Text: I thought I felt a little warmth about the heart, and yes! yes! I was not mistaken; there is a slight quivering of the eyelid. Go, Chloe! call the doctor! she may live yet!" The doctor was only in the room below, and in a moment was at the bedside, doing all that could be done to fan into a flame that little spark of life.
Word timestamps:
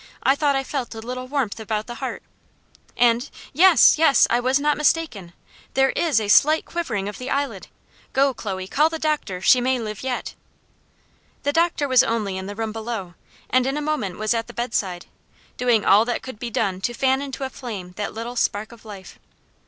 I 0.23 0.33
thought 0.33 0.55
I 0.55 0.63
felt 0.63 0.95
a 0.95 0.99
little 0.99 1.27
warmth 1.27 1.59
about 1.59 1.85
the 1.85 1.93
heart, 2.01 2.23
and 2.97 3.29
yes! 3.53 3.99
yes! 3.99 4.25
I 4.31 4.39
was 4.39 4.59
not 4.59 4.75
mistaken; 4.75 5.31
there 5.75 5.91
is 5.91 6.19
a 6.19 6.27
slight 6.27 6.65
quivering 6.65 7.07
of 7.07 7.19
the 7.19 7.29
eyelid. 7.29 7.67
Go, 8.11 8.33
Chloe! 8.33 8.67
call 8.67 8.89
the 8.89 8.97
doctor! 8.97 9.41
she 9.41 9.61
may 9.61 9.77
live 9.77 10.01
yet!" 10.01 10.33
The 11.43 11.53
doctor 11.53 11.87
was 11.87 12.01
only 12.01 12.35
in 12.35 12.47
the 12.47 12.55
room 12.55 12.71
below, 12.71 13.13
and 13.51 13.67
in 13.67 13.77
a 13.77 13.81
moment 13.83 14.17
was 14.17 14.33
at 14.33 14.47
the 14.47 14.53
bedside, 14.53 15.05
doing 15.55 15.85
all 15.85 16.03
that 16.05 16.23
could 16.23 16.39
be 16.39 16.49
done 16.49 16.81
to 16.81 16.95
fan 16.95 17.21
into 17.21 17.43
a 17.43 17.49
flame 17.51 17.93
that 17.95 18.11
little 18.11 18.35
spark 18.35 18.71
of 18.71 18.83
life. 18.85 19.19